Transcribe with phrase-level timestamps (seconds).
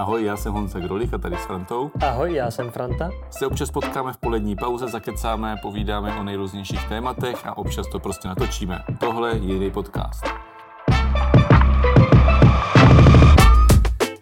[0.00, 1.90] Ahoj, já jsem Honza Grolich a tady s Frantou.
[2.00, 3.10] Ahoj, já jsem Franta.
[3.30, 8.28] Se občas potkáme v polední pauze, zakecáme, povídáme o nejrůznějších tématech a občas to prostě
[8.28, 8.84] natočíme.
[9.00, 10.24] Tohle je jiný podcast.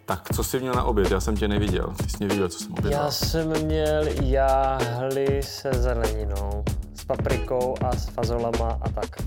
[0.05, 1.11] Tak, co jsi měl na oběd?
[1.11, 1.93] Já jsem tě neviděl.
[1.97, 3.03] Ty jsi mě viděl, co jsem obědval.
[3.03, 6.63] Já jsem měl jáhly se zeleninou,
[6.95, 9.21] s paprikou a s fazolama a tak.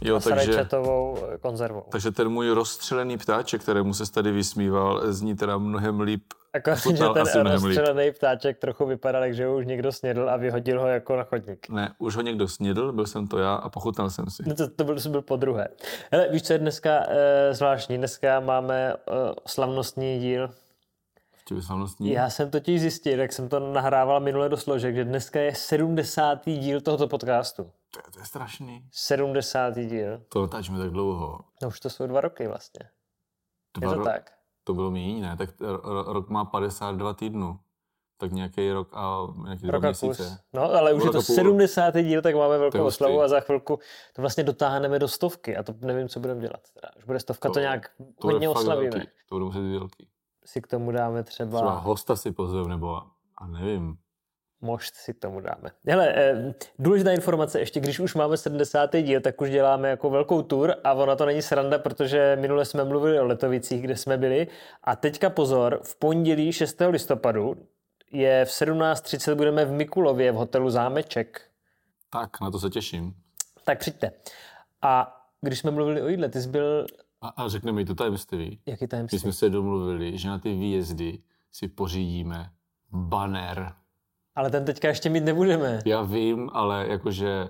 [0.00, 1.82] Jo, a takže, sarečetovou konzervou.
[1.88, 6.22] takže ten můj rozstřelený ptáček, kterému se tady vysmíval, zní teda mnohem líp.
[6.52, 10.86] Akorát, že ten rozstřelený ptáček trochu vypadal, že ho už někdo snědl a vyhodil ho
[10.86, 11.68] jako na chodník.
[11.68, 14.42] Ne, už ho někdo snědl, byl jsem to já a pochutnal jsem si.
[14.46, 15.68] No to, to, byl, to byl po druhé.
[16.12, 17.98] Hele, víš, co je dneska e, zvláštní?
[17.98, 18.96] Dneska máme e,
[19.46, 20.50] slavnostní díl.
[21.60, 22.10] Slavnostní.
[22.10, 26.46] Já jsem totiž zjistil, jak jsem to nahrával minule do složek, že dneska je 70.
[26.46, 27.70] díl tohoto podcastu.
[27.90, 28.88] To, je, to je strašný.
[28.92, 29.74] 70.
[29.78, 30.22] díl.
[30.28, 31.40] To natáčíme tak dlouho.
[31.62, 32.80] No už to jsou dva roky vlastně.
[33.76, 34.30] Je Dva to ro- tak?
[34.64, 35.36] To bylo míň, ne?
[35.36, 37.58] Tak ro- ro- rok má 52 týdnů.
[38.18, 40.22] Tak nějaký rok a nějaký dva Rok a měsíce.
[40.22, 40.38] kus.
[40.52, 41.34] No, ale už je to a půl.
[41.34, 41.94] 70.
[42.02, 43.78] díl, tak máme velkou je oslavu a za chvilku
[44.16, 46.60] to vlastně dotáhneme do stovky a to nevím, co budeme dělat.
[46.74, 46.88] Teda.
[46.96, 48.90] Až bude stovka, to, To- nějak To hodně oslavíme.
[48.90, 49.08] velký.
[49.28, 50.08] To bude muset být velký.
[50.44, 52.96] Si k tomu dáme třeba, Třeba hosta si pozvem, nebo
[53.38, 53.98] a nevím.
[54.60, 55.70] Mošt si tomu dáme.
[55.88, 59.02] Hele, eh, důležitá informace, ještě když už máme 70.
[59.02, 62.84] díl, tak už děláme jako velkou tour a ona to není sranda, protože minule jsme
[62.84, 64.46] mluvili o Letovicích, kde jsme byli
[64.84, 66.80] a teďka pozor, v pondělí 6.
[66.90, 67.56] listopadu
[68.12, 71.40] je v 17.30 budeme v Mikulově v hotelu Zámeček.
[72.10, 73.14] Tak, na to se těším.
[73.64, 74.12] Tak přijďte.
[74.82, 76.86] A když jsme mluvili o jídle, ty jsi byl,
[77.20, 78.60] A, a řekne mi to tajemství.
[78.66, 79.18] jaký My tajemství?
[79.18, 81.18] jsme se domluvili, že na ty výjezdy
[81.52, 82.50] si pořídíme
[82.92, 83.72] banner.
[84.34, 85.78] Ale ten teďka ještě mít nebudeme.
[85.84, 87.48] Já vím, ale jakože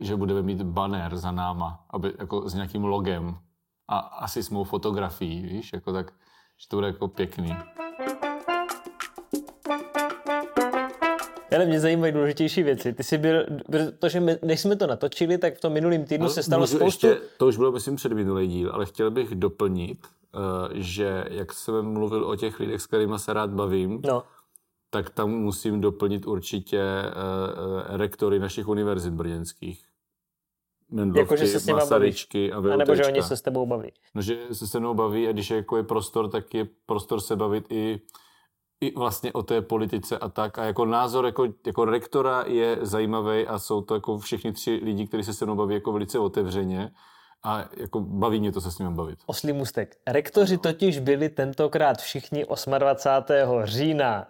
[0.00, 3.38] že budeme mít banner za náma, aby, jako s nějakým logem
[3.88, 6.12] a asi s mou fotografií, víš, jako tak,
[6.58, 7.56] že to bude jako pěkný.
[11.56, 12.92] Ale mě zajímají důležitější věci.
[12.92, 13.46] Ty jsi byl,
[14.00, 17.06] protože my, než jsme to natočili, tak v tom minulém týdnu se stalo spoustu...
[17.06, 20.38] Ještě, to už bylo, myslím, předminulý díl, ale chtěl bych doplnit, eh,
[20.74, 24.22] že jak jsem mluvil o těch lidech, s kterými se rád bavím, No,
[24.90, 29.86] tak tam musím doplnit určitě eh, rektory našich univerzit brněnských.
[30.90, 33.92] Mendlovky, Jakože se s nima Masaryčky a a nebo že oni se s tebou baví.
[34.14, 37.20] No, že se se mnou baví a když je, jako je prostor, tak je prostor
[37.20, 38.00] se bavit i,
[38.80, 40.58] i vlastně o té politice a tak.
[40.58, 45.06] A jako názor jako, jako rektora je zajímavý a jsou to jako všichni tři lidi,
[45.06, 46.90] kteří se se mnou baví jako velice otevřeně
[47.42, 49.18] a jako baví mě to se s nimi bavit.
[49.26, 49.96] Oslý můstek.
[50.08, 52.44] Rektoři totiž byli tentokrát všichni
[52.78, 53.62] 28.
[53.64, 54.26] října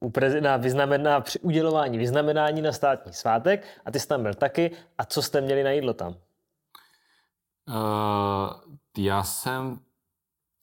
[0.00, 4.34] u prezi- na, vyznamená, při udělování vyznamenání na státní svátek a ty jsi tam byl
[4.34, 4.70] taky.
[4.98, 6.14] A co jste měli na jídlo tam?
[7.68, 9.78] Uh, já jsem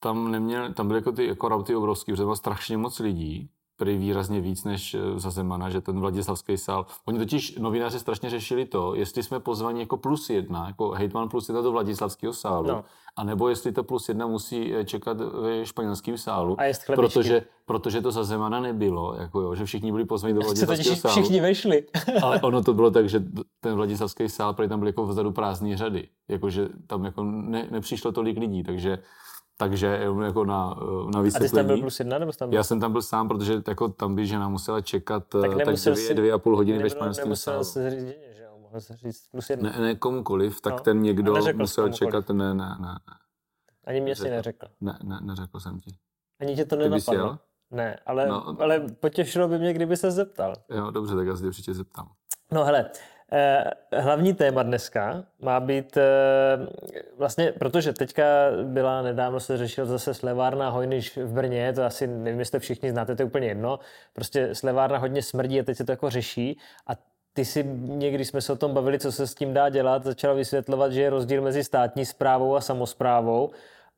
[0.00, 3.98] tam neměl, tam byly jako ty jako rauty obrovský, protože bylo strašně moc lidí, prý
[3.98, 6.86] výrazně víc než eh, za Zemana, že ten Vladislavský sál.
[7.04, 11.48] Oni totiž novináři strašně řešili to, jestli jsme pozvaní jako plus jedna, jako hejtman plus
[11.48, 12.84] jedna do Vladislavského sálu, No.
[13.16, 17.12] anebo jestli to plus jedna musí eh, čekat ve španělském sálu, A jest chlebičky.
[17.14, 21.12] protože, protože to za Zemana nebylo, jako jo, že všichni byli pozvaní do Vladislavského sálu.
[21.12, 21.84] všichni vešli.
[22.22, 23.22] Ale ono to bylo tak, že
[23.60, 26.08] ten Vladislavský sál, protože tam byly jako vzadu prázdné řady.
[26.28, 28.98] Jakože tam jako ne, nepřišlo tolik lidí, takže,
[29.60, 30.74] takže jenom jako na,
[31.14, 31.80] na A ty jsi tam byl vysvětlení.
[31.82, 32.56] plus jedna, nebo jsi tam byl?
[32.56, 35.92] Já jsem tam byl sám, protože jako tam by žena musela čekat tak, tak nemusel
[35.94, 37.64] dvě, si- dvě a půl hodiny ve španělském nemusel sálu.
[37.64, 38.00] se říct
[38.36, 38.58] že jo?
[38.58, 39.70] Mohl se říct plus jedna.
[39.70, 40.80] Ne, ne komukoliv, tak No.
[40.80, 41.54] ten někdo musel
[41.84, 41.94] komukoliv.
[41.94, 42.98] čekat, ne, ne, ne,
[43.84, 44.36] Ani mě si neřekl.
[44.36, 44.66] neřekl.
[44.80, 45.90] ne, ne, neřekl jsem ti.
[46.40, 47.38] Ani tě to nenapadlo.
[47.70, 48.56] Ne, ale, no.
[48.60, 50.54] Ale potěšilo by mě, kdyby se zeptal.
[50.70, 52.08] Jo, dobře, tak já se tě určitě zeptám.
[52.52, 52.98] No hele, eh,
[53.96, 56.02] hlavní téma dneska má být eh,
[57.16, 58.22] vlastně, protože teďka
[58.62, 63.16] byla, nedávno se řešil zase slevárna Hojnyš v Brně, to asi nevím, jestli všichni znáte,
[63.16, 63.78] to je úplně jedno.
[64.12, 66.92] Prostě slevárna hodně smrdí a teď se to jako řeší a
[67.32, 70.34] ty si někdy jsme se o tom bavili, co se s tím dá dělat, začala
[70.34, 73.50] vysvětlovat, že je rozdíl mezi státní správou a samozprávou.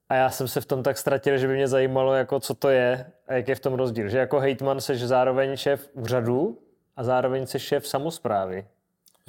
[0.09, 2.69] A já jsem se v tom tak ztratil, že by mě zajímalo, jako co to
[2.69, 4.09] je a jak je v tom rozdíl.
[4.09, 6.59] Že jako hejtman seš zároveň šéf úřadu
[6.97, 8.67] a zároveň seš šéf samozprávy.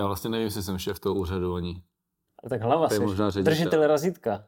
[0.02, 1.84] Já vlastně nevím, jestli jsem šéf toho úřadu ani.
[2.46, 3.00] A tak hlava seš.
[3.00, 3.54] možná ředitel.
[3.54, 4.44] Držitel razítka.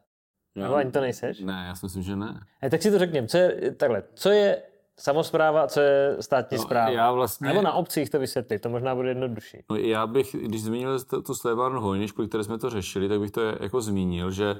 [0.56, 1.40] Já- Nebo ani to nejseš?
[1.40, 2.40] Ne, já si myslím, že ne.
[2.62, 4.62] A tak si to řekněme, co je, takhle, co je
[4.98, 6.90] samozpráva a co je státní No, správa?
[6.90, 9.64] já vlastně- Nebo na obcích to vysvětlit, to možná bude jednodušší.
[9.70, 13.20] No já bych, když zmínil to, tu slévárnu Hojniš, kvůli které jsme to řešili, tak
[13.20, 14.56] bych to jako zmínil, že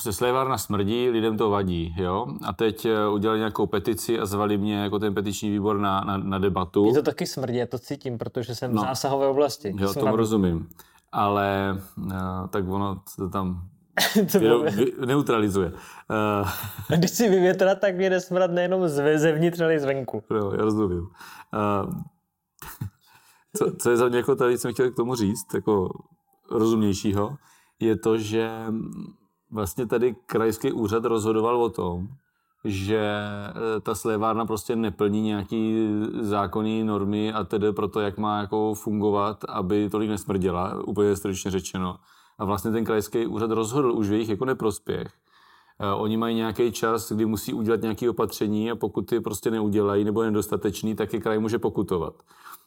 [0.00, 2.26] se slévárna smrdí, lidem to vadí, jo?
[2.46, 6.16] A teď eh, udělali nějakou petici a zvali mě jako ten petiční výbor na, na,
[6.16, 6.86] na debatu.
[6.86, 8.82] Je to taky smrdí, já to cítím, protože jsem v No.
[8.82, 9.74] zásahové oblasti.
[9.78, 10.16] Jo, tomu hlavní.
[10.16, 10.68] rozumím.
[11.12, 12.12] Ale uh,
[12.50, 13.62] tak ono to tam
[14.76, 15.68] vy- neutralizuje.
[15.72, 16.48] Uh,
[16.90, 20.22] A Když si vyvětrat, tak mě smrad nejenom zve- zevnitř, ale i zvenku.
[20.30, 21.00] jo, já rozumím.
[21.00, 21.94] Uh,
[23.56, 25.88] co, co je za mě jako tady, jsem chtěl k tomu říct, jako
[26.50, 27.36] rozumnějšího,
[27.80, 28.50] je to, že
[29.50, 32.08] vlastně tady krajský úřad rozhodoval o tom,
[32.64, 35.88] že eh, ta slévárna prostě neplní nějaký
[36.20, 41.50] zákonní normy a tedy pro to, jak má jako fungovat, aby tolik nesmrděla, úplně stručně
[41.50, 41.96] řečeno.
[42.38, 45.12] A vlastně ten krajský úřad rozhodl už v jejich jako neprospěch.
[45.78, 50.04] Eh, Oni mají nějaký čas, kdy musí udělat nějaké opatření a pokud ty prostě neudělají
[50.04, 52.14] nebo je nedostatečný, tak je kraj může pokutovat.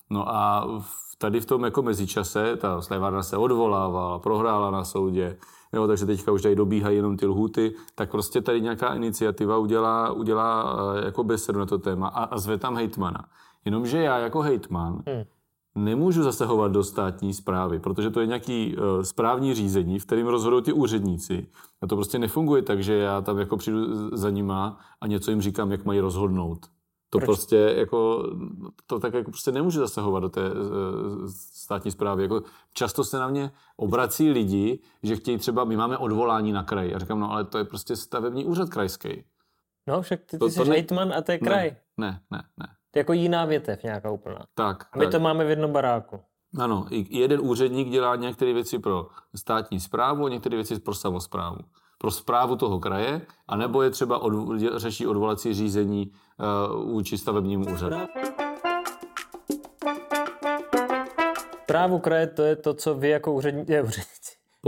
[0.09, 0.67] No a
[1.17, 5.37] tady v tom jako mezičase ta slévárna se odvolávala, prohrála na soudě,
[5.73, 10.11] jo, takže teďka už tady dobíhají jenom ty lhuty, tak prostě tady nějaká iniciativa udělá,
[10.11, 13.25] udělá eh, jako besedu na to téma a, a zve tam hejtmana.
[13.65, 15.23] Jenomže já jako hejtman Hmm.
[15.75, 20.63] nemůžu zasahovat do státní zprávy, protože to je nějaký uh, správní řízení, v kterém rozhodují
[20.63, 21.47] ty úředníci.
[21.81, 25.41] A to prostě nefunguje tak, že já tam jako přijdu za nima a něco jim
[25.41, 26.59] říkám, jak mají rozhodnout.
[27.13, 27.25] To Proč?
[27.25, 28.29] prostě jako,
[28.87, 30.51] to tak jako prostě nemůže zasahovat do té eh,
[31.53, 32.23] státní zprávy.
[32.23, 32.41] Jako
[32.73, 36.89] často se na mě obrací lidi, že chtějí třeba, my máme odvolání na kraj.
[36.91, 39.23] Já říkám, no ale to je prostě stavební úřad krajský.
[39.87, 41.75] No, však ty, ty to jsi ne- hejtman a to je kraj.
[41.97, 42.67] Ne, ne, ne, ne.
[42.91, 44.45] To je jako jiná větev nějaká úplná.
[44.55, 45.11] Tak, A my tak.
[45.11, 46.19] to máme v jednom baráku.
[46.59, 51.57] Ano, i jeden úředník dělá některé věci pro státní zprávu, některé věci pro samozprávu.
[52.03, 54.33] Pro zprávu toho kraje, anebo je třeba od,
[54.75, 57.95] řeší odvolací řízení uh, vůči stavebnímu úřadu.
[61.65, 63.81] Právo kraje to je to, co vy jako úředníci.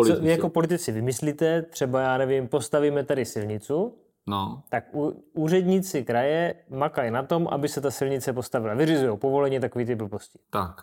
[0.05, 3.97] Co vy jako politici vymyslíte, třeba já nevím, postavíme tady silnicu,
[4.27, 8.73] No, tak u, úředníci kraje makají na tom, aby se ta silnice postavila.
[8.73, 10.39] Vyřizují povolení takový ty blbosti.
[10.49, 10.81] tak.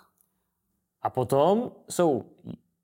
[1.03, 2.25] A potom jsou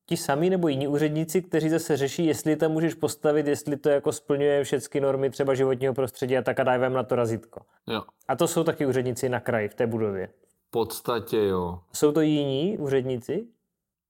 [0.08, 4.12] ti samí nebo jiní úředníci, kteří zase řeší, jestli tam můžeš postavit, jestli to jako
[4.12, 7.60] splňuje všechny normy třeba životního prostředí a tak a dají vám na to razítko.
[7.86, 8.02] Jo.
[8.28, 10.28] A to jsou taky úředníci na kraji v té budově.
[10.68, 11.78] V podstatě jo.
[11.92, 13.46] Jsou to jiní úředníci?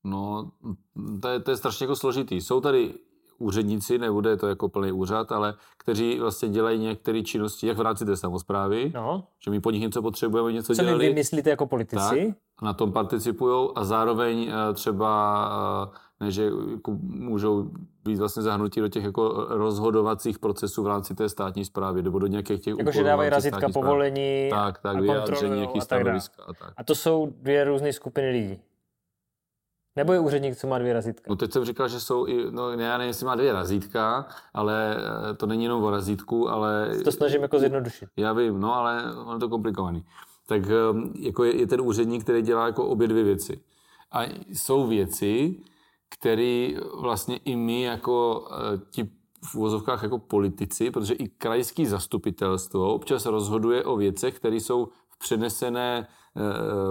[0.05, 0.51] No,
[1.23, 2.41] to je, to je strašně jako složitý.
[2.41, 2.95] Jsou tady
[3.39, 8.05] úředníci, nebude to jako plný úřad, ale kteří vlastně dělají některé činnosti, jak v rámci
[8.05, 9.25] té samozprávy, No.
[9.45, 11.07] že my po nich něco potřebujeme, něco Co vy dělali.
[11.09, 12.35] vymyslíte jako politici?
[12.63, 17.71] Na tom participují a zároveň eh, třeba eh, ne, že jako můžou
[18.05, 22.27] být vlastně zahrnutí do těch jako rozhodovacích procesů v rámci té státní zprávy nebo do
[22.27, 23.73] nějakých těch Jako, že úkolů v dávají razítka správy.
[23.73, 26.73] povolení Tak, tak, a vyjádření nějakých a tak stanoviska a tak.
[26.77, 28.61] A to jsou dvě různé skupiny lidí.
[29.97, 31.27] Nebo je úředník, co má dvě razítka?
[31.29, 34.27] No teď jsem říkal, že jsou i, no ne, já nevím, jestli má dvě razítka,
[34.55, 34.97] ale
[35.31, 36.91] eh, to není jenom o razítku, ale...
[37.05, 38.09] To snažím jako zjednodušit.
[38.17, 40.05] Já vím, no ale ono je to komplikovaný.
[40.49, 43.61] Tak ehm, jako je, je ten úředník, který dělá jako obě dvě věci.
[44.13, 45.61] A jsou věci,
[46.09, 49.11] které vlastně i my jako eh, ti
[49.45, 55.19] v uvozovkách jako politici, protože i krajský zastupitelstvo občas rozhoduje o věcech, které jsou v
[55.19, 56.43] přenesené eh,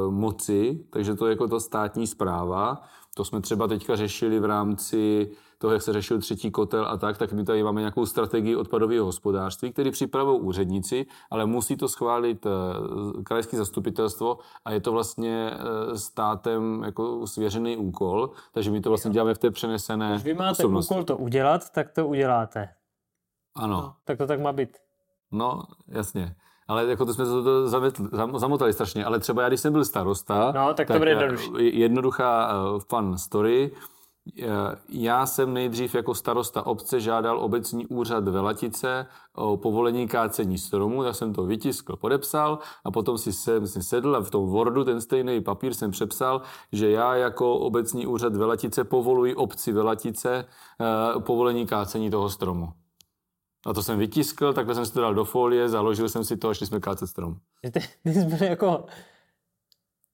[0.10, 2.82] moci, takže to je jako to státní zpráva.
[3.18, 7.18] To jsme třeba teďka řešili v rámci toho, jak se řešil třetí kotel a tak,
[7.18, 12.46] tak my tady máme nějakou strategii odpadového hospodářství, který připravují úředníci, ale musí to schválit
[12.46, 12.50] eh,
[13.24, 19.12] krajské zastupitelstvo a je to vlastně eh, státem jako svěřený úkol, takže my to vlastně
[19.12, 20.94] děláme v té přenesené Když vy máte osobnosti.
[20.94, 22.70] úkol to udělat, tak to uděláte.
[23.56, 24.78] Ano, Tak to tak má být.
[25.32, 26.36] no jasně.
[26.68, 29.06] Ale jako to jsme to, to zametli, zam- zamotali strašně.
[29.06, 31.80] Ale třeba já, když jsem byl starosta, No, tak to bude eh, jednodušší.
[31.80, 33.72] jednoduchá eh, fun story.
[34.42, 34.46] Eh,
[34.90, 41.16] Já jsem nejdřív jako starosta obce žádal obecní úřad Velatice o povolení kácení stromů, tak
[41.16, 45.02] jsem to vytiskl, podepsal a potom si jsem si sedl a v tom Wordu ten
[45.02, 50.46] stejný papír jsem přepsal, že já jako obecní úřad Velatice povoluji obci Velatice
[51.20, 52.68] povolení kácení toho stromu.
[53.68, 56.50] A to jsem vytiskl, takhle jsem si to dal do folie, založil jsem si to
[56.50, 57.38] a šli jsme kácet strom.
[57.64, 58.86] Že ty, ty jsi byl jako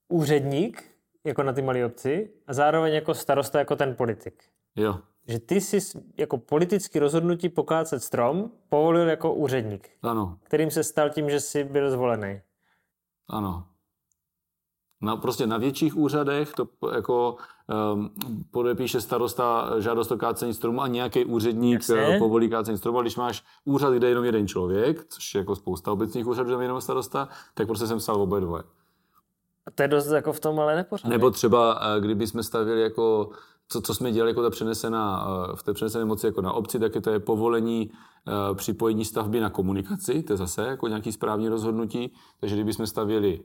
[0.10, 0.84] úředník,
[1.24, 4.44] jako na ty malé obci, a zároveň jako starosta, jako ten politik.
[4.76, 5.78] Jo, Že ty jsi
[6.18, 11.64] jako politický rozhodnutí pokácet strom povolil jako úředník, ano, kterým se stal tím, že jsi
[11.64, 12.42] byl zvolený.
[13.30, 13.68] ano.
[15.04, 17.36] Na, prostě na větších úřadech to jako
[17.94, 18.10] um,
[18.52, 22.16] podepíše starosta žádost o kácení stromu a nějaký úředník Jasně.
[22.16, 23.00] eh, povolí kácení stromu.
[23.00, 26.50] A když máš úřad, kde je jenom jeden člověk, což je jako spousta obecních úřadů,
[26.50, 28.64] kde je jenom starosta, tak prostě jsem psal oba dvoje.
[29.66, 31.18] A to je dost jako v tom ale nepořádně.
[31.18, 33.30] Nebo třeba, eh, kdyby jsme stavili jako,
[33.68, 36.80] co, co jsme dělali jako ta přenesená, eh, v té přenesené moci jako na obci,
[36.80, 37.92] tak je to je povolení
[38.54, 42.14] připojení stavby na komunikaci, to je zase jako nějaký správní rozhodnutí.
[42.40, 43.40] Takže kdyby jsme stavěli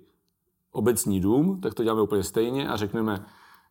[0.79, 3.25] obecní dům, tak to děláme úplně stejně a řekneme,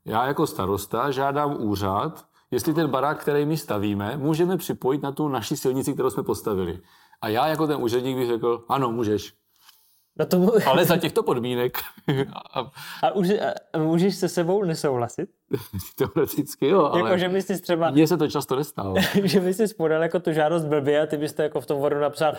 [0.05, 5.27] já jako starosta žádám úřad, jestli ten barák, který my stavíme, můžeme připojit na tu
[5.27, 6.79] naši silnici, kterou jsme postavili.
[7.21, 9.33] A já jako ten úředník bych řekl, ano, můžeš.
[10.19, 10.51] No tomu...
[10.65, 11.77] Ale za těchto podmínek.
[12.53, 12.71] a,
[13.03, 13.27] a, už,
[13.73, 15.29] a můžeš se sebou nesouhlasit?
[15.95, 17.91] Teoreticky jo, ale jako, že bys třeba...
[17.91, 18.95] mně se to často nestalo.
[19.23, 21.99] že bys si podal jako tu žádost blbě a ty byste jako v tom vodu
[21.99, 22.33] napsal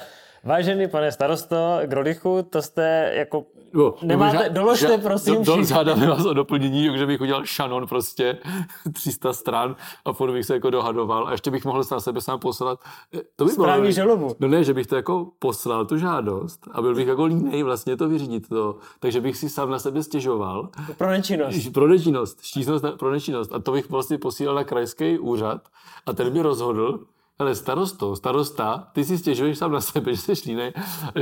[0.44, 3.44] Vážený pane starosto Grolichu, to jste jako...
[3.72, 7.44] No, nemáte, ža- doložte ža- prosím do, do, Žádáme vás o doplnění, že bych udělal
[7.44, 8.38] šanon prostě
[8.92, 12.38] 300 stran a furt bych se jako dohadoval a ještě bych mohl na sebe sám
[12.38, 12.80] poslat.
[13.14, 14.36] Eh, to by Správný bylo, žalobu.
[14.40, 17.96] No ne, že bych to jako poslal tu žádost a byl bych jako línej vlastně
[17.96, 18.76] to vyřídit to.
[19.00, 20.68] Takže bych si sám na sebe stěžoval.
[20.98, 21.72] Pro nečinnost.
[21.72, 22.42] Pro nečinnost.
[22.42, 23.52] Štíznost pro nečinnost.
[23.52, 25.68] A to bych vlastně posílal na krajský úřad
[26.06, 27.06] a ten by rozhodl,
[27.38, 30.72] ale starosto, starosta, ty si stěžuješ sám na sebe, že jsi línej.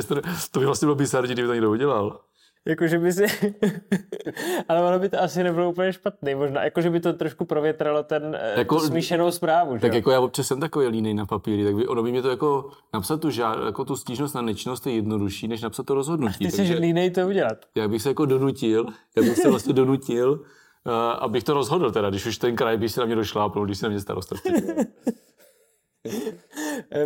[0.09, 0.15] To,
[0.51, 2.21] to by vlastně bylo bizarní, kdyby to někdo udělal.
[2.67, 3.25] Jakože by si...
[4.69, 6.35] ale ono by to asi nebylo úplně špatný.
[6.35, 9.75] Možná, jakože by to trošku provětralo ten, eh, jako, tu smíšenou zprávu.
[9.75, 9.81] Že?
[9.81, 12.31] Tak jako já občas jsem takový línej na papíry, tak by, ono by mě to
[12.31, 16.47] jako napsat tu, žád, jako tu stížnost na nečinnost je jednodušší, než napsat to rozhodnutí.
[16.47, 17.59] A ty jsi línej to udělat.
[17.75, 20.41] Já bych se jako donutil, já bych se vlastně donutil,
[20.87, 23.79] uh, abych to rozhodl teda, když už ten kraj by si na mě došlápnul, když
[23.79, 24.37] si na mě starosta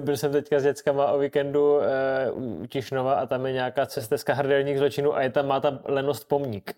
[0.00, 4.34] Byl jsem teďka s dětskama o víkendu e, u Tišnova a tam je nějaká cesteska
[4.34, 6.75] hrdelník zločinu a je tam, má tam lenost pomník.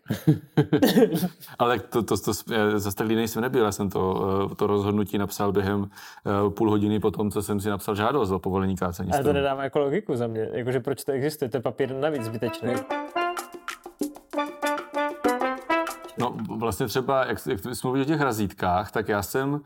[1.59, 5.18] Ale to, to, to, to zase tak jsem nebyl, já jsem to, eh, to rozhodnutí
[5.18, 5.90] napsal během
[6.26, 9.12] eh, půl hodiny po tom, co jsem si napsal žádost o povolení kácení.
[9.12, 12.23] Ale to nedává jako logiku za mě, jakože proč to existuje, to je papír navíc
[12.23, 12.75] zbytečný.
[16.19, 19.61] No vlastně třeba, jak, jak jsme mluvili o těch razítkách, tak já jsem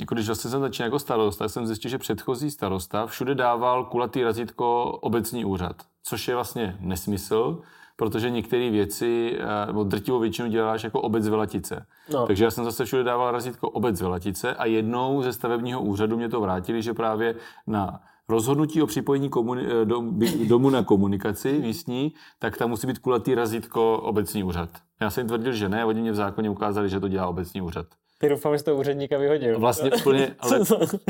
[0.00, 4.22] jako když vlastně jsem začínal jako starosta, jsem zjistil, že předchozí starosta všude dával kulatý
[4.22, 7.60] razítko obecní úřad, což je vlastně nesmysl,
[7.96, 11.86] protože některé věci, eh, nebo drtivou většinu děláš jako obec Velatice.
[12.12, 12.26] No.
[12.26, 16.28] Takže já jsem zase všude dával razítko obec Velatice a jednou ze stavebního úřadu mě
[16.28, 17.34] to vrátili, že právě
[17.66, 20.18] na rozhodnutí o připojení komuni- eh, dom,
[20.48, 24.68] domu na komunikaci místní, tak tam musí být kulatý razítko obecní úřad.
[25.00, 27.86] Já jsem tvrdil, že ne, oni mě v zákoně ukázali, že to dělá obecní úřad.
[28.18, 29.58] Ty doufám, že to úředníka vyhodil.
[29.58, 30.60] Vlastně úplně, ale,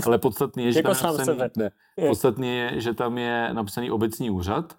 [0.07, 1.71] ale podstatný je, že jako tam je napsaný, ne,
[2.09, 4.77] podstatný je, že tam je napsaný obecní úřad,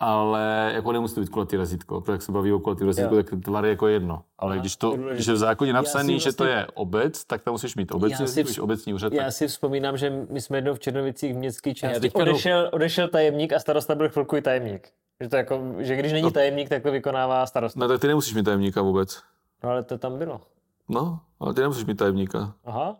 [0.00, 3.26] ale jako nemusí to být kulatý razítko, protože jak se baví o kulatý razítko, tak
[3.44, 4.22] tvar je jako jedno.
[4.38, 7.42] Ale když, to, když je v zákoně napsaný, vlastně, že to vlastně- je obec, tak
[7.42, 9.12] tam musíš mít obecní, si, v, obecní úřad.
[9.12, 9.32] Já tak...
[9.32, 13.58] si vzpomínám, že my jsme jednou v Černovicích v městské části odešel, odešel tajemník a
[13.58, 14.88] starosta byl chvilku i tajemník.
[15.20, 16.30] Že, to jako, že když není no.
[16.30, 17.80] tajemník, tak to vykonává starosta.
[17.80, 19.22] No tak ty nemusíš mít tajemníka vůbec.
[19.64, 20.40] No ale to tam bylo.
[20.88, 22.54] No, ale ty nemusíš mít tajemníka.
[22.64, 22.96] Aha.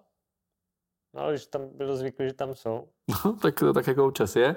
[1.14, 2.88] No, ale když tam bylo zvyklý, že tam jsou.
[3.08, 4.56] No, tak to tak jako občas je.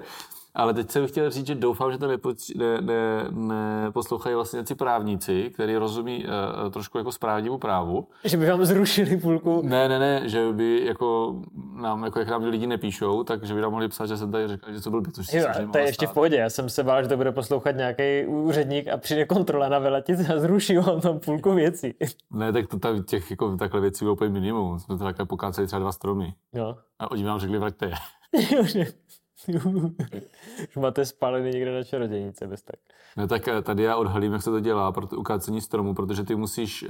[0.55, 4.75] Ale teď jsem chtěl říct, že doufám, že to neposlouchají ne, ne, ne vlastně něci
[4.75, 8.07] právníci, kteří rozumí uh, trošku jako správnímu právu.
[8.23, 9.61] Že by vám zrušili půlku?
[9.63, 11.35] Ne, ne, ne, že by jako
[11.75, 14.47] nám, jako jak nám lidi nepíšou, tak že by nám mohli psát, že jsem tady
[14.47, 16.35] řekl, že to byl což jo, to je ještě v pohodě.
[16.35, 20.33] Já jsem se bál, že to bude poslouchat nějaký úředník a přijde kontrola na veletice
[20.33, 21.93] a zruší vám tam půlku věcí.
[22.31, 24.79] Ne, tak to tam těch jako takhle věcí bylo úplně minimum.
[24.79, 26.33] Jsme to takhle pokáceli třeba dva stromy.
[26.53, 26.77] Jo.
[26.99, 27.93] A oni vám řekli, vraťte je.
[30.69, 32.75] Už máte spálený někde na čarodějnice, bez tak.
[33.17, 36.23] No tak eh, tady já odhalím, jak se to dělá pro to ukácení stromu, protože
[36.23, 36.89] ty musíš uh,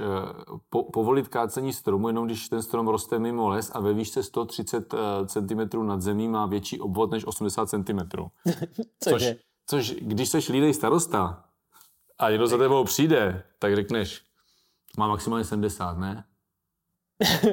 [0.70, 4.92] po, povolit kácení stromu, jenom když ten strom roste mimo les a ve výšce 130
[4.92, 7.98] uh, cm nad zemí má větší obvod než 80 cm.
[9.00, 9.34] což,
[9.66, 11.44] což, když seš lídej starosta
[12.18, 14.22] a někdo za tebou přijde, tak řekneš,
[14.98, 16.24] má maximálně 70, ne?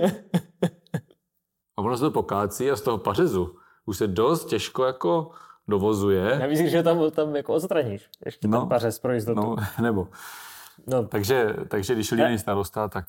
[1.78, 5.32] a ono se to pokácí a z toho pařezu už se dost těžko jako
[5.68, 6.40] dovozuje.
[6.40, 9.42] Navíc, že tam, tam jako odstraníš ještě no, ten pařez pro jistotu.
[9.42, 10.08] No, nebo.
[10.88, 11.08] No.
[11.08, 13.06] Takže, takže když líný starosta, tak...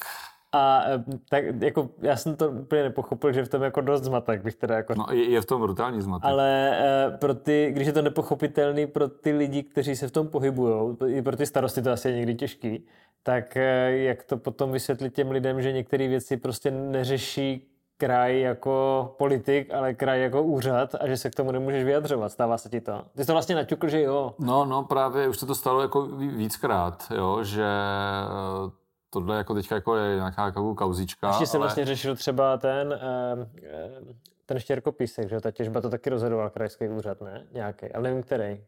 [0.54, 4.42] A e, tak jako já jsem to úplně nepochopil, že v tom jako dost zmatek
[4.42, 4.94] bych teda jako...
[4.94, 6.30] No je, je v tom brutální zmatek.
[6.30, 10.28] Ale e, pro ty, když je to nepochopitelný pro ty lidi, kteří se v tom
[10.28, 12.86] pohybují, i pro ty starosty to asi je někdy těžký,
[13.22, 17.71] tak e, jak to potom vysvětlit těm lidem, že některé věci prostě neřeší
[18.02, 22.32] kraj jako politik, ale kraj jako úřad a že se k tomu nemůžeš vyjadřovat.
[22.32, 23.02] Stává se ti to?
[23.16, 24.34] Ty jsi to vlastně naťukl, že jo?
[24.38, 28.70] No, no právě už se to stalo jako víckrát, jo, že eh,
[29.10, 31.28] tohle jako teďka jako je nějaká jako kauzička.
[31.28, 31.66] Ještě jsem ale...
[31.66, 33.46] vlastně řešil třeba ten, eh,
[34.46, 37.46] ten štěrkopísek, že ta těžba to taky rozhodoval krajský úřad, ne?
[37.52, 38.64] Nějaký, ale nevím který.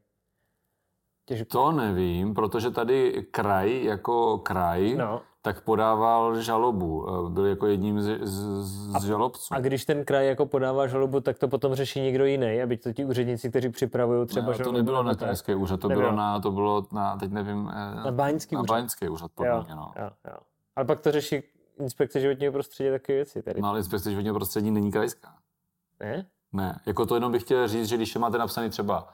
[1.27, 1.45] Těžko.
[1.45, 7.07] To nevím, protože tady kraj jako kraj no tak podával žalobu.
[7.09, 9.55] Eh, byl jako jedním z, z, z žalobců.
[9.55, 12.93] A když ten kraj jako podává žalobu, tak to potom řeší někdo jiný, aby to
[12.93, 16.09] ti úředníci, kteří připravují třeba ne, to nebylo na krajský úřad, to nebylo.
[16.09, 18.75] bylo na, to bylo na, teď nevím, eh, na báňský na úřad.
[18.75, 19.93] báňský úřad, podle mě, no.
[19.99, 20.37] jo, jo.
[20.77, 21.43] Ale pak to řeší
[21.81, 23.61] inspekce životního prostředí takové věci tady.
[23.61, 25.35] No ale inspekce životního prostředí není krajská.
[26.01, 26.27] Ne?
[26.53, 29.09] Ne, jako to jenom bych chtěl říct, že když máte napsaný třeba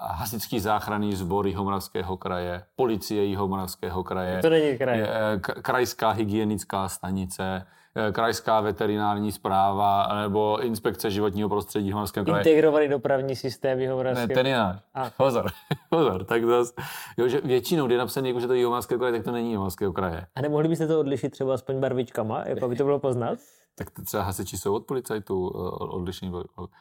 [0.00, 4.98] hasičský záchranný sbor Jihomoravského kraje, policie Jihomoravského kraje, To není kraj.
[4.98, 5.08] je,
[5.40, 7.66] k- krajská hygienická stanice,
[8.12, 12.40] krajská veterinární zpráva nebo inspekce životního prostředí Jihomoravského kraje.
[12.40, 14.28] Integrovaný dopravní systém Ne, Jihomoravského.
[14.34, 14.80] ten je náš.
[15.16, 15.46] Pozor,
[15.90, 16.24] pozor.
[16.24, 16.72] Tak zas,
[17.16, 19.48] jo, že většinou, kdy je napsaný, jako, že to je Jihomoravského kraje, tak to není
[19.50, 20.26] Jihomoravského kraje.
[20.36, 23.38] A nemohli byste to odlišit třeba aspoň barvičkama, jako aby to bylo poznat?
[23.78, 26.32] Tak třeba hasiči jsou od policajtů eh, odlišní.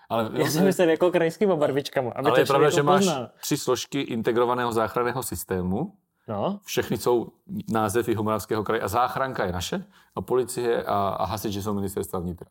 [0.09, 2.99] Ale, Já jsem myslel jako krajskýma barvičkama, aby ale to je pravda, člověk že máš
[2.99, 3.29] poznal.
[3.41, 5.93] tři složky integrovaného záchranného systému.
[6.29, 7.27] No, Všechny jsou
[7.71, 12.50] název Jihomoravského kraje a záchranka je naše a policie a, a hasiči jsou ministerstva vnitra.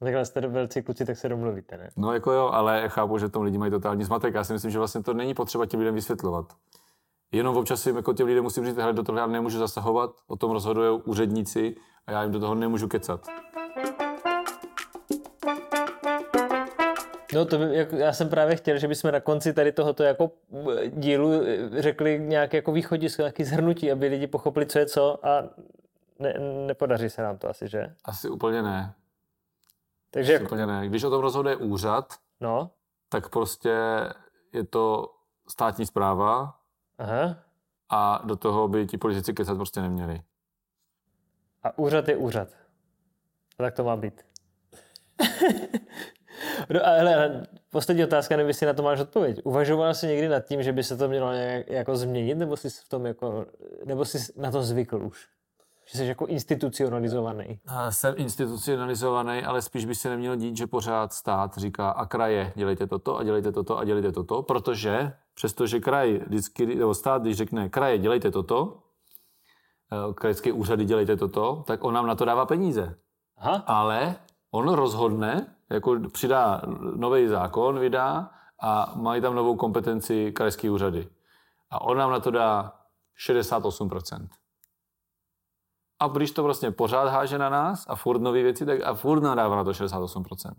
[0.00, 1.90] takhle jste velcí kluci, tak se domluvíte, ne?
[1.96, 4.34] No jako jo, ale chápu, že tomu lidi mají totální zmatek.
[4.34, 6.52] Já si myslím, že vlastně to není potřeba těm lidem vysvětlovat.
[7.32, 10.36] Jenom občas jim jako těm lidem musím říct, hele, do toho já nemůžu zasahovat, o
[10.36, 11.76] tom rozhodují úředníci
[12.06, 13.26] a já jim do toho nemůžu kecat.
[17.34, 20.30] No to by, jako, já jsem právě chtěl, že bychom na konci tady tohoto jako
[20.72, 25.26] eh, dílu eh, řekli nějaké jako východisko, nějaké zhrnutí, aby lidi pochopili, co je co
[25.26, 25.42] a
[26.18, 26.34] ne,
[26.66, 27.94] nepodaří se nám to asi, že?
[28.04, 28.94] Asi úplně ne.
[30.10, 30.88] Takže Asi jako, úplně ne.
[30.88, 32.70] Když o tom rozhoduje úřad, no,
[33.08, 33.74] tak prostě
[34.52, 35.14] je to
[35.48, 36.54] státní zpráva
[36.98, 37.36] aha.
[37.88, 40.22] a do toho by ti politici kecat prostě neměli.
[41.62, 42.48] A úřad je úřad.
[43.58, 44.26] A tak to má být.
[46.70, 49.40] no a hele, poslední otázka, nevím, jestli na to máš odpověď.
[49.44, 52.70] Uvažoval jsi někdy nad tím, že by se to mělo nějak, jako změnit, nebo jsi
[52.70, 53.46] v tom jako,
[53.84, 55.26] nebo jsi na to zvykl už?
[55.92, 57.60] Že jsi jako institucionalizovaný.
[57.66, 62.52] A Jsem institucionalizovaný, ale spíš by se nemělo dít, že pořád stát říká a kraje,
[62.56, 67.36] dělejte toto a dělejte toto a dělejte toto, protože přestože kraj vždycky, nebo stát, když
[67.36, 68.78] řekne kraje, dělejte toto,
[69.92, 72.94] eh, krajské úřady dělejte toto, tak on nám na to dává peníze.
[73.36, 74.16] Aha, Ale
[74.50, 76.62] on rozhodne, jako přidá
[76.96, 78.30] nový zákon, vydá
[78.62, 81.08] a mají tam novou kompetenci krajské úřady.
[81.70, 82.72] A on nám na to dá
[83.28, 84.28] 68%.
[86.00, 89.20] A když to vlastně pořád háže na nás a furt nové věci, tak a furt
[89.20, 90.52] nám dává na to 68%.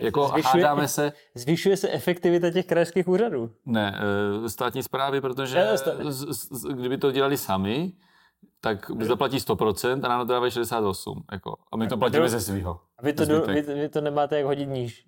[0.00, 3.50] Jako zvyšuje- hádáme se, zvyšuje se efektivita těch krajských úřadů.
[3.66, 4.00] ne,
[4.44, 7.92] eh, státní zprávy, protože Ne, stát- z, z, kdyby to dělali sami,
[8.60, 11.22] tak zaplatí 100% a nám to dávají 68%.
[11.32, 12.80] Jako, a my to platíme ze svého.
[12.98, 15.06] A vy to, do, vy, vy to nemáte jak hodit níž.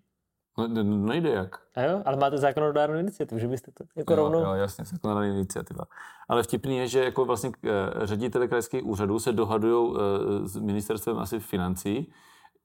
[0.59, 1.57] No, ne- nejde jak.
[1.77, 2.03] A jo?
[2.05, 4.41] Ale máte zákonodárnou iniciativu, že byste to jako Jo, rovnou...
[4.41, 5.85] jo, jasně, zákonodárná iniciativa.
[6.29, 9.97] Ale vtipný je, že jako vlastně eh, ředitele krajských úřadů se dohadují
[10.45, 12.13] s ministerstvem asi financí,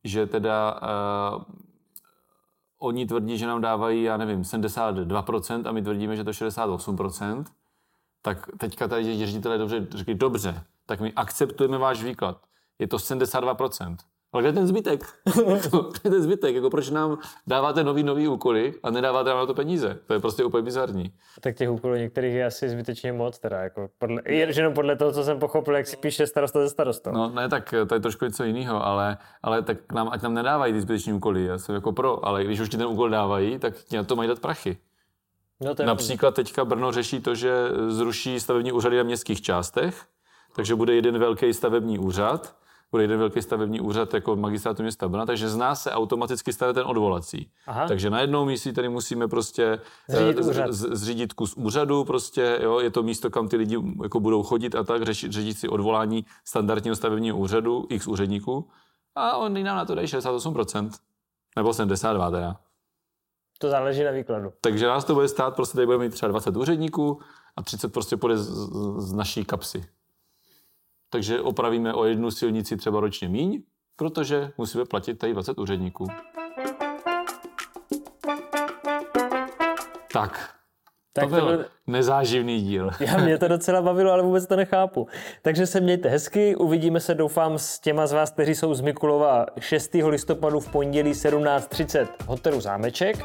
[0.03, 0.79] že teda
[1.37, 1.43] uh,
[2.79, 7.43] oni tvrdí, že nám dávají, já nevím, 72% a my tvrdíme, že to 68%,
[8.25, 12.41] tak teďka tady ředitelé dobře řekli, dobře, tak my akceptujeme váš výklad.
[12.79, 13.95] Je to 72%.
[14.33, 15.03] Ale kde je ten zbytek?
[15.35, 16.55] kde je ten zbytek?
[16.55, 19.99] Jako proč nám dáváte nový, nový úkoly a nedáváte nám na to peníze?
[20.07, 21.13] To je prostě úplně bizarní.
[21.41, 25.23] Tak těch úkolů některých je asi zbytečně moc, teda jako podle, jenom podle toho, co
[25.23, 27.11] jsem pochopil, jak si píše starosta ze starostou.
[27.11, 30.73] No ne, tak to je trošku něco jiného, ale, ale tak nám, ať nám nedávají
[30.73, 33.73] ty zbyteční úkoly, já jsem jako pro, ale když už ti ten úkol dávají, tak
[33.75, 34.77] ti na to mají dát prachy.
[35.65, 37.53] No to je Například teďka Brno řeší to, že
[37.87, 40.05] zruší stavební úřady na městských částech,
[40.55, 42.55] takže bude jeden velký stavební úřad,
[42.91, 46.73] bude jeden velký stavební úřad jako magistrátu města Brna, takže z nás se automaticky stane
[46.73, 47.51] ten odvolací.
[47.67, 47.87] Aha.
[47.87, 50.71] Takže na jednou místě tady musíme prostě Zřídit eh, z- úřad.
[50.73, 54.75] z- zřídit kus úřadu, prostě, jo, je to místo, kam ty lidi jako budou chodit
[54.75, 58.69] a tak, řešit, řešit si odvolání standardního stavebního úřadu, x úředníků,
[59.15, 60.89] a oni nám na to dají 68%.
[61.55, 62.55] Nebo 72 teda.
[63.63, 64.53] To záleží na výkladu.
[64.61, 67.19] Takže nás to bude stát, prostě tady budeme mít třeba 20 úředníků
[67.55, 68.49] a 30 prostě půjde z,
[68.97, 69.85] z, naší kapsy.
[71.09, 73.63] Takže opravíme o jednu silnici třeba ročně míň,
[73.95, 76.07] protože musíme platit tady 20 úředníků.
[80.13, 80.55] Tak,
[81.13, 82.89] Tak to byl byl- nezáživný díl.
[82.99, 85.07] Já mě to docela bavilo, ale vůbec to nechápu.
[85.41, 89.45] Takže se mějte hezky, uvidíme se doufám s těma z vás, kteří jsou z Mikulova
[89.59, 89.93] 6.
[89.93, 93.17] listopadu v pondělí 17.30 v hotelu Zámeček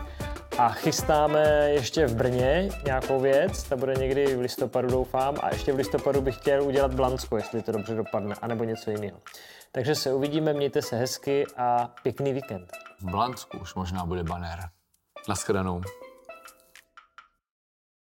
[0.59, 5.73] a chystáme ještě v Brně nějakou věc, ta bude někdy v listopadu doufám a ještě
[5.73, 9.19] v listopadu bych chtěl udělat Blansko, jestli to dobře dopadne, anebo něco jiného.
[9.73, 12.69] Takže se uvidíme, mějte se hezky a pěkný víkend.
[13.01, 14.59] V Blansku už možná bude banér.
[15.29, 15.83] Naschledanou.